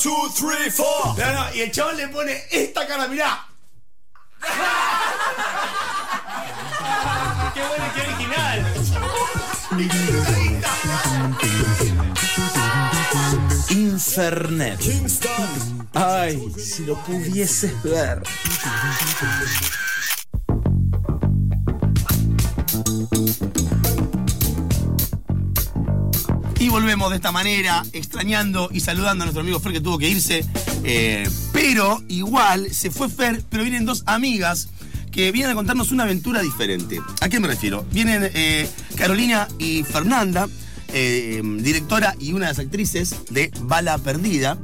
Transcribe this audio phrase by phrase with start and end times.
[0.00, 1.14] two, three, four.
[1.18, 3.46] No, no, y el chaval le pone esta cara, mirá.
[7.54, 8.66] qué bueno, qué original.
[13.68, 14.78] Infernet.
[14.78, 15.88] Kingston.
[15.92, 18.22] Ay, si lo pudieses ver.
[26.70, 30.44] Volvemos de esta manera, extrañando y saludando a nuestro amigo Fer que tuvo que irse.
[30.84, 34.68] Eh, pero igual se fue Fer, pero vienen dos amigas
[35.10, 37.00] que vienen a contarnos una aventura diferente.
[37.20, 37.84] ¿A qué me refiero?
[37.90, 40.48] Vienen eh, Carolina y Fernanda,
[40.88, 44.56] eh, directora y una de las actrices de Bala Perdida.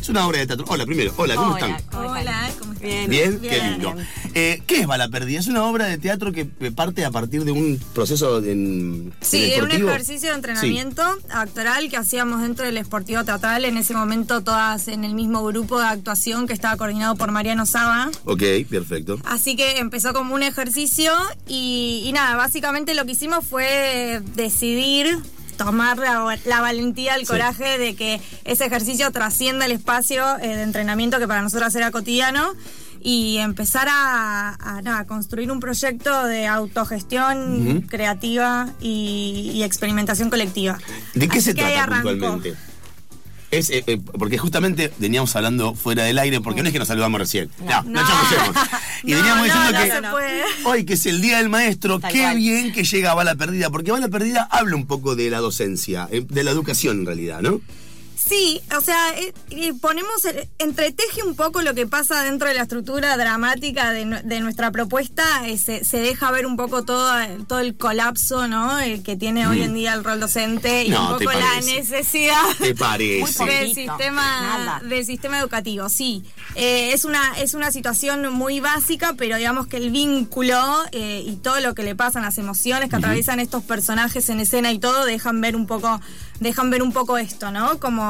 [0.00, 0.66] Es una obra de teatro.
[0.68, 1.14] Hola, primero.
[1.16, 2.04] Hola, ¿cómo Hola, están?
[2.04, 2.45] Hola.
[2.86, 3.10] Bien.
[3.10, 3.94] Bien, Bien, qué lindo.
[4.34, 5.40] Eh, ¿Qué es Bala Perdida?
[5.40, 9.52] Es una obra de teatro que eh, parte a partir de un proceso en, Sí,
[9.52, 14.42] era un ejercicio de entrenamiento actoral que hacíamos dentro del Esportivo Teatral, en ese momento
[14.42, 18.10] todas en el mismo grupo de actuación que estaba coordinado por Mariano Saba.
[18.24, 19.18] Ok, perfecto.
[19.24, 21.12] Así que empezó como un ejercicio
[21.48, 25.18] y, y nada, básicamente lo que hicimos fue decidir
[25.56, 27.26] tomar la, la valentía, el Sí.
[27.26, 31.90] coraje de que ese ejercicio trascienda el espacio eh, de entrenamiento que para nosotros era
[31.90, 32.52] cotidiano
[33.00, 40.78] y empezar a, a, nada, construir un proyecto de autogestión creativa y, y experimentación colectiva.
[41.14, 42.54] ¿De qué Así se trata puntualmente?
[43.56, 46.88] Es, eh, eh, porque justamente veníamos hablando fuera del aire, porque no es que nos
[46.88, 47.50] saludamos recién.
[47.60, 48.08] No, no, No.
[49.02, 52.36] Y veníamos diciendo que hoy, que es el Día del Maestro, Tal qué cual.
[52.36, 56.24] bien que llega Bala Perdida, porque Bala Perdida habla un poco de la docencia, eh,
[56.28, 57.60] de la educación en realidad, ¿no?
[58.16, 62.54] Sí, o sea, eh, eh, ponemos, el- entreteje un poco lo que pasa dentro de
[62.54, 66.82] la estructura dramática de, nu- de nuestra propuesta, eh, se, se deja ver un poco
[66.82, 68.80] todo, el- todo el colapso, ¿no?
[68.80, 70.92] El que tiene hoy en día el rol docente y Mm.
[70.94, 72.42] No, un ¿te poco la necesidad
[73.44, 74.80] del sistema nada.
[74.82, 76.24] del sistema educativo, sí.
[76.54, 80.56] Eh, es una es una situación muy básica, pero digamos que el vínculo
[80.92, 84.72] eh, y todo lo que le pasan, las emociones que atraviesan estos personajes en escena
[84.72, 86.00] y todo, dejan ver un poco
[86.40, 87.78] dejan ver un poco esto, ¿no?
[87.80, 88.05] Como,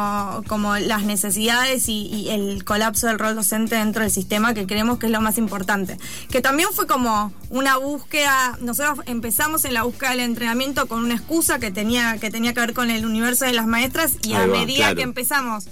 [0.48, 4.98] como las necesidades y, y el colapso del rol docente dentro del sistema, que creemos
[4.98, 5.98] que es lo más importante.
[6.30, 11.14] Que también fue como una búsqueda, nosotros empezamos en la búsqueda del entrenamiento con una
[11.14, 14.40] excusa que tenía, que tenía que ver con el universo de las maestras y a
[14.40, 14.96] va, medida claro.
[14.96, 15.68] que empezamos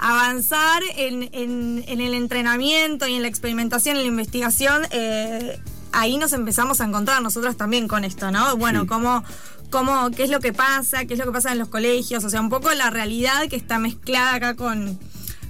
[0.00, 5.58] a avanzar en, en- en el entrenamiento y en la experimentación, en la investigación, eh,
[5.92, 8.56] ahí nos empezamos a encontrar nosotros también con esto, ¿no?
[8.56, 8.86] Bueno, Sí.
[8.86, 9.24] cómo,
[9.70, 12.30] cómo, qué es lo que pasa, qué es lo que pasa en los colegios, o
[12.30, 14.98] sea, un poco la realidad que está mezclada acá con,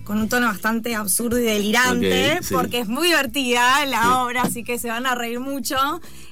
[0.05, 2.55] con un tono bastante absurdo y delirante, sí.
[2.55, 5.77] porque es muy divertida la obra, así que se van a reír mucho.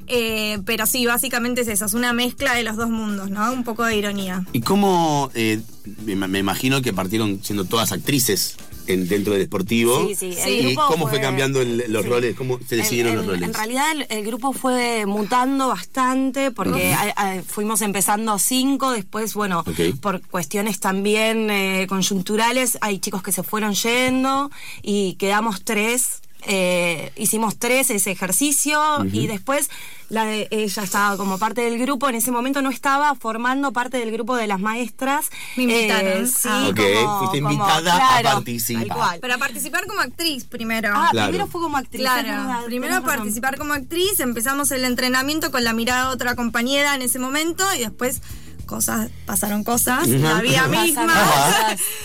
[0.08, 3.52] Eh, pero sí, básicamente es eso, es una mezcla de los dos mundos, ¿no?
[3.52, 4.44] Un poco de ironía.
[4.52, 5.60] ¿Y cómo, eh,
[6.04, 10.06] me imagino que partieron siendo todas actrices en, dentro del deportivo?
[10.08, 12.08] Sí, sí, el ¿Y grupo cómo fue, cambiando el- los sí.
[12.08, 12.36] roles?
[12.36, 13.42] ¿Cómo se decidieron los roles?
[13.42, 19.34] En realidad el, el grupo fue mutando bastante porque a- a- fuimos empezando cinco, después,
[19.34, 19.64] bueno,
[20.00, 24.50] por cuestiones también eh, conjunturales, hay chicos que se fueron yendo
[24.82, 26.22] y quedamos tres.
[26.42, 28.80] Eh, hicimos tres ese ejercicio
[29.12, 29.68] y después
[30.08, 33.98] la de- ella estaba como parte del grupo, en ese momento no estaba formando parte
[33.98, 35.26] del grupo de las maestras.
[35.56, 36.24] Me invitaron.
[36.24, 36.68] Eh, sí, Ah.
[36.70, 39.20] Ok, como- fuiste como- invitada a participar.
[39.20, 40.90] Para participar como actriz primero.
[40.94, 41.30] Ah, Claro.
[41.30, 42.02] primero fue como actriz.
[42.02, 46.94] Claro, verdad, primero participar como actriz, empezamos el entrenamiento con la mirada de otra compañera
[46.94, 48.20] en ese momento y después
[48.66, 51.06] cosas, pasaron cosas, la vida misma.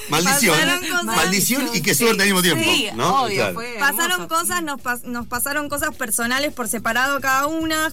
[0.10, 0.56] Maldición.
[0.90, 1.04] Cosas.
[1.06, 2.64] Maldición y qué suerte al mismo tiempo.
[2.64, 3.24] Sí, ¿no?
[3.24, 3.54] obvio, Claro.
[3.56, 7.92] fue Pasaron cosas, nos, pas- nos pasaron cosas personales por separado cada una.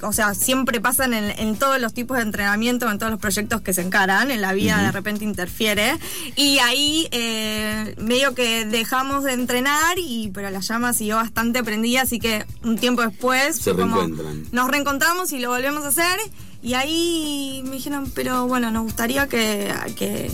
[0.00, 3.60] O sea, siempre pasan en, en todos los tipos de entrenamiento, en todos los proyectos
[3.60, 5.98] que se encaran, en la vida de repente interfiere.
[6.36, 12.00] Y ahí eh, medio que dejamos de entrenar, y pero la llama siguió bastante prendida,
[12.00, 14.44] así que un tiempo después Se reencuentran.
[14.52, 16.18] nos reencontramos y lo volvemos a hacer.
[16.64, 20.30] Y ahí me dijeron, pero bueno, nos gustaría que, que,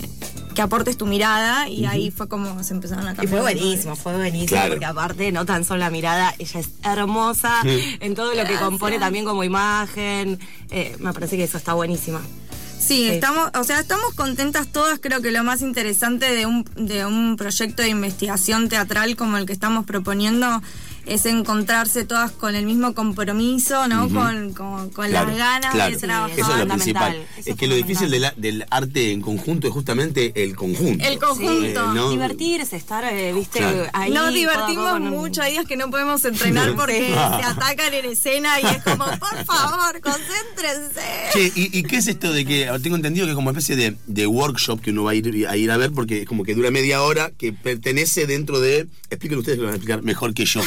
[0.54, 1.68] que aportes tu mirada.
[1.68, 3.28] Y ahí fue como se empezaron a Y cambiar.
[3.28, 3.60] fue los roles.
[3.62, 4.68] buenísimo, fue buenísimo, Claro.
[4.70, 8.98] porque aparte, no tan solo la mirada, ella es hermosa en todo lo que compone
[9.00, 10.38] también como imagen.
[10.70, 12.20] Eh, me parece que eso está buenísima.
[12.78, 13.08] Sí, Sí.
[13.10, 15.00] estamos, o sea, estamos contentas todas.
[15.00, 19.44] Creo que lo más interesante de un, de un proyecto de investigación teatral como el
[19.46, 20.62] que estamos proponiendo
[21.10, 24.08] es encontrarse todas con el mismo compromiso, ¿no?
[24.08, 25.94] Con, con, con Claro, las ganas claro.
[25.94, 26.30] de trabajar.
[26.38, 26.76] Eso es lo fundamental,
[27.12, 27.16] principal.
[27.38, 31.04] eso Es que lo difícil de la- del arte en conjunto es justamente el conjunto.
[31.04, 31.90] El conjunto.
[31.90, 32.10] Eh, ¿no?
[32.10, 33.86] Divertirse, estar, eh, viste, Claro.
[33.92, 34.10] ahí.
[34.12, 37.12] Nos divertimos con mucho, hay días que no podemos entrenar porque Sí.
[37.12, 41.00] se atacan en escena y es como, por favor, concéntrense.
[41.32, 43.96] Che, ¿y, y qué es esto de que tengo entendido que es como especie de,
[44.06, 46.54] de workshop que uno va a ir, a ir a ver porque es como que
[46.54, 48.86] dura media hora que pertenece dentro de.
[49.10, 50.60] Expliquen ustedes que lo van a explicar mejor que yo.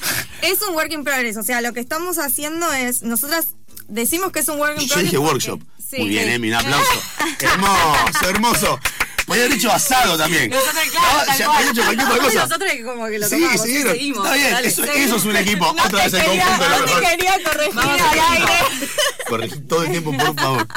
[0.42, 3.48] Es un work in progress, o sea, lo que estamos haciendo es, nosotras
[3.88, 5.12] decimos que es un work in Y yo progress.
[5.12, 5.60] dije workshop.
[5.88, 5.98] Sí.
[5.98, 7.02] Muy bien, Emi, un aplauso.
[7.40, 8.80] hermoso, hermoso.
[9.26, 10.50] Podría haber dicho asado también.
[10.50, 12.40] Nosotros, claro, No, tal ya podría hecho cualquier otra cosa.
[12.46, 13.92] Nosotros como que lo Sí, tomamos, siguieron.
[13.92, 14.24] seguimos.
[14.24, 15.06] Está bien, dale, eso, seguimos.
[15.06, 15.64] eso es un equipo.
[15.76, 17.10] No Otra te vez el quería- conjunto de lo no te mejor.
[17.10, 18.88] quería corregir al aire.
[19.28, 20.68] Corregí todo el tiempo, por favor.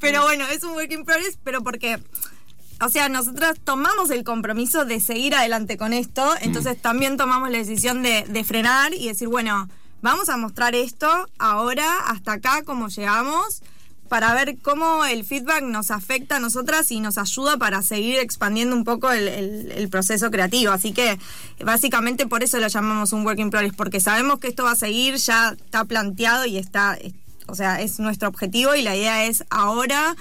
[0.00, 1.98] Pero bueno, es un work in progress, pero porque,
[2.80, 7.58] o sea, nosotras tomamos el compromiso de seguir adelante con esto, entonces también tomamos la
[7.58, 9.68] decisión de, de frenar y decir, bueno,
[10.02, 13.62] vamos a mostrar esto ahora, hasta acá, cómo llegamos,
[14.08, 18.76] para ver cómo el feedback nos afecta a nosotras y nos ayuda para seguir expandiendo
[18.76, 20.72] un poco el, el- el proceso creativo.
[20.72, 21.18] Así que
[21.64, 24.76] básicamente por eso lo llamamos un work in progress, porque sabemos que esto va a
[24.76, 26.98] seguir, ya está planteado y está,
[27.46, 30.14] o sea, es nuestro objetivo y la idea es ahora.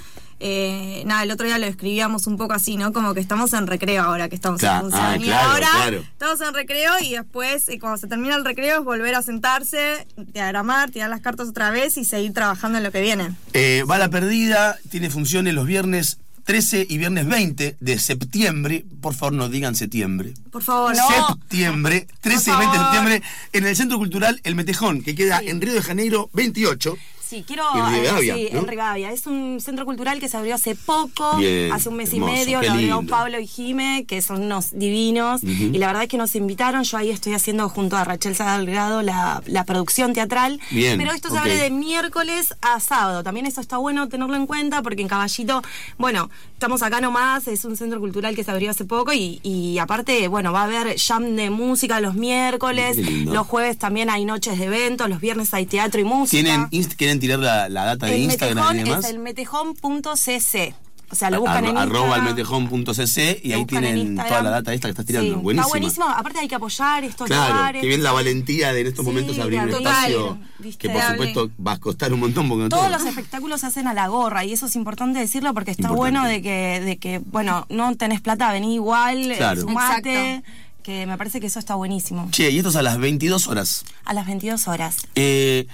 [0.46, 2.92] Eh, nada, el otro día lo escribíamos un poco así, ¿no?
[2.92, 5.12] Como que estamos en recreo ahora, que estamos Claro, en función.
[5.12, 5.98] ah, y claro, ahora claro.
[6.00, 10.06] estamos en recreo y después, eh, cuando se termina el recreo, es volver a sentarse,
[10.18, 13.34] diagramar, tirar las cartas otra vez y seguir trabajando en lo que viene.
[13.54, 18.84] Eh, va la perdida, tiene funciones los viernes 13 y viernes 20 de septiembre.
[19.00, 20.34] Por favor, no digan septiembre.
[20.52, 23.22] Por favor, Septiembre, 13 y Por 20 de septiembre,
[23.54, 26.98] en el Centro Cultural El Metejón, que queda en Río de Janeiro 28.
[27.34, 27.64] Sí, quiero.
[27.74, 28.60] En eh, Rivadavia, sí, ¿no?
[28.60, 29.12] en Rivadavia.
[29.12, 32.36] Es un centro cultural que se abrió hace poco, Bien, hace un mes hermoso, y
[32.36, 32.62] medio.
[32.62, 33.04] Lo abrió.
[33.04, 35.44] Pablo y Jime, que son unos divinos.
[35.44, 36.84] Y la verdad es que nos invitaron.
[36.84, 40.60] Yo ahí estoy haciendo junto a Rachel Salgado la, la producción teatral.
[40.70, 41.42] Bien, Pero esto se ok.
[41.42, 43.24] abre de miércoles a sábado.
[43.24, 45.64] También eso está bueno tenerlo en cuenta porque en Caballito,
[45.98, 47.48] bueno, estamos acá nomás.
[47.48, 49.12] Es un centro cultural que se abrió hace poco.
[49.12, 52.98] Y, y aparte, bueno, va a haber jam de música los miércoles.
[53.26, 55.10] Los jueves también hay noches de eventos.
[55.10, 56.44] Los viernes hay teatro y música.
[56.70, 59.06] ¿Tienen, ¿Quieren tirar la, la data de El Instagram metejón y demás?
[59.06, 60.76] es el metejón.cc.
[61.12, 61.96] O sea, lo buscan en Arro- Instagram.
[62.04, 65.36] arroba almetejón.cc y ahí en tienen toda la data esta que estás tirando.
[65.36, 65.62] Sí, Buenísima.
[65.62, 66.06] Está buenísimo.
[66.10, 67.82] Aparte hay que apoyar estos Claro, lugares.
[67.82, 70.94] que bien la valentía de en estos Sí, momentos abrir un total, espacio viste, que
[70.94, 73.88] por supuesto va a costar un montón porque no Todos todo- los espectáculos se hacen
[73.88, 76.18] a la gorra y eso es importante decirlo porque está Importante.
[76.20, 79.62] bueno de que, de que, bueno, no tenés plata, vení igual, Claro.
[79.62, 80.50] sumate, Exacto.
[80.82, 82.28] que me parece que eso está buenísimo.
[82.32, 83.86] Che, y esto es a las 22 horas.
[84.06, 84.98] A las 22 horas.
[85.14, 85.72] Eh, ¿qué-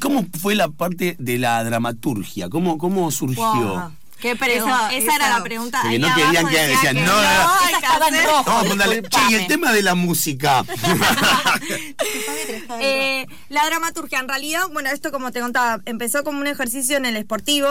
[0.00, 2.48] ¿Cómo fue la parte de la dramaturgia?
[2.48, 3.92] ¿Cómo, cómo surgió?
[4.20, 4.94] Qué Esa, pregunta.
[4.94, 5.78] esa era la pregunta.
[5.82, 7.80] Porque no querían que decía decían, no, no, no.
[7.80, 7.86] que.
[8.46, 9.02] Vamos a ponerle.
[9.02, 10.64] Che, y el tema de la música.
[12.80, 17.06] Eh, la dramaturgia, en realidad, bueno, esto como te contaba, empezó como un ejercicio en
[17.06, 17.68] el esportivo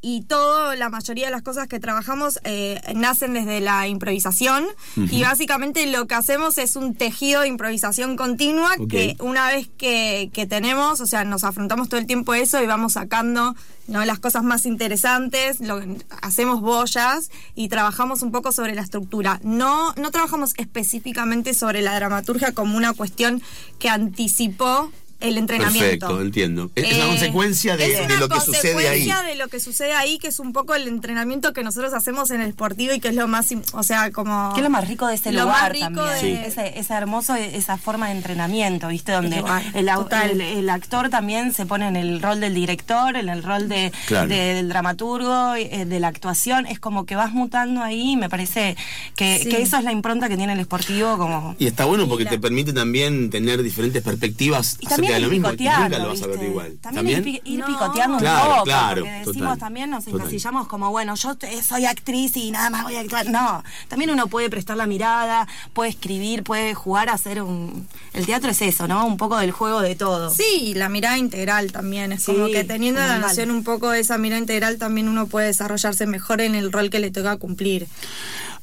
[0.00, 4.66] y todo, la mayoría de las cosas que trabajamos eh, nacen desde la improvisación
[4.96, 8.88] y básicamente lo que hacemos es un tejido de improvisación continua Ok.
[8.88, 12.66] que una vez que, que tenemos, o sea, nos afrontamos todo el tiempo eso y
[12.66, 13.54] vamos sacando
[13.90, 14.04] ¿no?
[14.04, 15.80] las cosas más interesantes, lo,
[16.22, 19.40] hacemos boyas y trabajamos un poco sobre la estructura.
[19.42, 23.42] No, no trabajamos específicamente sobre la dramaturgia como una cuestión
[23.78, 24.90] que anticipó
[25.20, 25.80] el entrenamiento.
[25.80, 26.70] Perfecto, entiendo.
[26.74, 29.06] Es, es una Eh, consecuencia de, es lo que sucede ahí.
[29.08, 32.30] consecuencia de lo que sucede ahí, que es un poco el entrenamiento que nosotros hacemos
[32.30, 34.52] en el esportivo y que es lo más, o sea, como...
[34.54, 36.42] Que es lo más rico de este Lo lugar más rico también.
[36.42, 39.12] de- Ese, ese hermoso, esa forma de entrenamiento, ¿viste?
[39.12, 39.42] Donde
[39.74, 44.28] el, actor también se pone en el rol del director, en el rol de, Claro.
[44.28, 46.66] de- del dramaturgo, eh, de la actuación.
[46.66, 48.76] Es como que vas mutando ahí y me parece
[49.16, 49.48] que, Sí.
[49.48, 51.54] que eso es la impronta que tiene el esportivo como...
[51.58, 55.09] Y está bueno porque Y la- te permite también tener diferentes perspectivas Y acerca también
[55.18, 55.48] ir lo mismo.
[55.50, 56.78] picoteando, Nunca lo vas a ver igual.
[56.80, 57.66] También, ir pi- ir, No.
[57.66, 60.20] picoteando Claro, un poco, claro, porque decimos total, también, nos total.
[60.20, 61.36] encasillamos como, bueno, yo
[61.66, 63.28] soy actriz y nada más voy a actuar.
[63.30, 67.86] No, también uno puede prestar la mirada, puede escribir, puede jugar a hacer un...
[68.12, 69.04] El teatro es eso, ¿no?
[69.06, 70.30] Un poco del juego de todo.
[70.30, 72.12] Sí, la mirada integral también.
[72.12, 75.26] Es Sí, como que teniendo la noción un poco de esa mirada integral, también uno
[75.26, 77.86] puede desarrollarse mejor en el rol que le toca cumplir.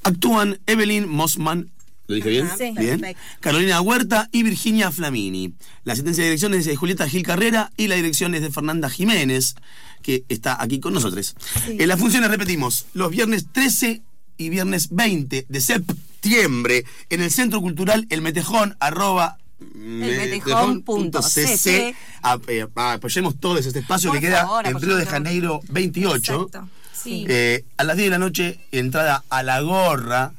[0.04, 1.70] Actúan Evelyn Mossman.
[2.08, 2.50] ¿Lo dije bien?
[2.58, 2.74] Sí.
[2.78, 3.00] Bien.
[3.02, 3.22] Perfecto.
[3.42, 5.54] Carolina Huerta y Virginia Flamini.
[5.84, 8.90] La asistencia de dirección es de Julieta Gil Carrera y la dirección es de Fernanda
[8.90, 9.56] Jiménez,
[10.02, 11.36] que está aquí con nosotros.
[11.68, 14.02] En las funciones repetimos, los viernes 13
[14.38, 19.38] y viernes 20 de septiembre en el Centro Cultural El Metejón, arroba
[19.74, 21.96] Metejón.cc.
[22.22, 25.06] Ap- eh, Apoyemos todos este espacio Por que queda favor, en Río de.
[25.06, 26.18] Janeiro 28.
[26.48, 26.70] Exacto.
[26.94, 27.26] Sí.
[27.28, 30.34] Eh, a las 10 de la noche, entrada a la gorra.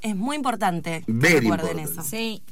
[0.00, 2.00] Es muy importante que Very recuerden important.
[2.00, 2.10] eso.
[2.10, 2.42] Sí.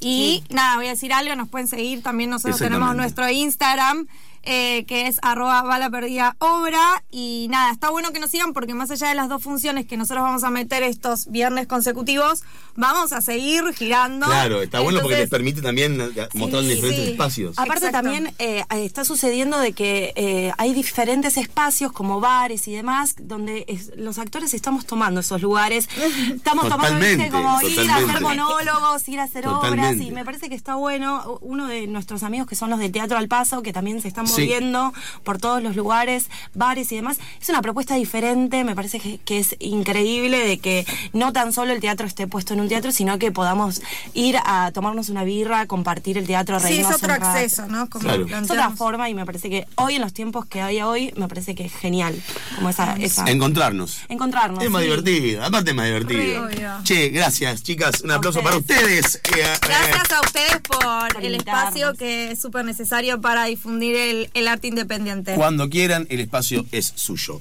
[0.00, 4.06] Y nada, voy a decir algo, nos pueden seguir, también nosotros tenemos nuestro Instagram.
[4.42, 8.74] Eh, que es arroba bala perdida obra y nada, está bueno que nos sigan porque
[8.74, 12.42] más allá de las dos funciones que nosotros vamos a meter estos viernes consecutivos,
[12.76, 14.26] vamos a seguir girando.
[14.26, 15.98] Claro, está bueno porque les permite también
[16.34, 17.10] mostrar en diferentes sí.
[17.12, 17.58] espacios.
[17.58, 18.08] Aparte Exacto.
[18.08, 23.64] también eh, está sucediendo de que eh, hay diferentes espacios como bares y demás donde
[23.68, 25.88] es- los actores estamos tomando esos lugares.
[26.34, 27.30] Estamos tomando Totalmente, ¿viste?
[27.30, 31.38] como ir a hacer monólogos, ir a hacer obras y me parece que está bueno.
[31.40, 34.27] Uno de nuestros amigos que son los del Teatro al Paso, que también se están
[34.28, 34.42] Sí.
[34.42, 34.92] moviendo
[35.24, 39.38] por todos los lugares, bares y demás, es una propuesta diferente, me parece que, que
[39.38, 43.18] es increíble de que no tan solo el teatro esté puesto en un teatro, sino
[43.18, 43.80] que podamos
[44.14, 47.26] ir a tomarnos una birra, compartir el teatro, Sí, es reírnos otro rato.
[47.26, 47.88] acceso, ¿no?
[47.88, 48.26] Como Claro.
[48.26, 51.28] Es otra forma y me parece que hoy en los tiempos que hay hoy, me
[51.28, 52.20] parece que es genial.
[52.56, 54.00] Como esa, esa Encontrarnos.
[54.08, 54.62] encontrarnos.
[54.62, 54.88] Es más sí.
[54.88, 56.48] divertido, aparte es más divertido.
[56.84, 58.00] Che, gracias, chicas.
[58.02, 59.16] Un aplauso para ustedes.
[59.16, 60.78] Eh, eh, Gracias a ustedes por,
[61.12, 61.74] Por el invitarnos.
[61.76, 65.34] espacio que es súper necesario para difundir el, arte independiente.
[65.34, 67.36] Cuando quieran, el espacio es suyo.